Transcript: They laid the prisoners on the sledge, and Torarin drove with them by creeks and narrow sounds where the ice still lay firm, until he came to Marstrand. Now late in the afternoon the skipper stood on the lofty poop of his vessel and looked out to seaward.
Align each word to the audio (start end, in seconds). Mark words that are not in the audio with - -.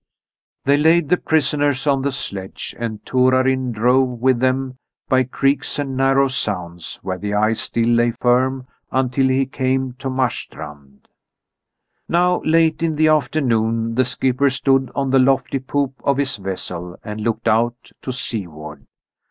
They 0.65 0.77
laid 0.77 1.09
the 1.09 1.17
prisoners 1.17 1.85
on 1.85 2.01
the 2.01 2.11
sledge, 2.11 2.75
and 2.79 3.05
Torarin 3.05 3.71
drove 3.71 4.09
with 4.19 4.39
them 4.39 4.79
by 5.07 5.21
creeks 5.25 5.77
and 5.77 5.95
narrow 5.95 6.27
sounds 6.27 6.99
where 7.03 7.19
the 7.19 7.35
ice 7.35 7.59
still 7.61 7.87
lay 7.89 8.09
firm, 8.09 8.65
until 8.91 9.27
he 9.27 9.45
came 9.45 9.93
to 9.99 10.09
Marstrand. 10.09 11.07
Now 12.09 12.41
late 12.43 12.81
in 12.81 12.95
the 12.95 13.09
afternoon 13.09 13.93
the 13.93 14.03
skipper 14.03 14.49
stood 14.49 14.89
on 14.95 15.11
the 15.11 15.19
lofty 15.19 15.59
poop 15.59 15.93
of 16.03 16.17
his 16.17 16.37
vessel 16.37 16.97
and 17.03 17.21
looked 17.21 17.47
out 17.47 17.91
to 18.01 18.11
seaward. 18.11 18.87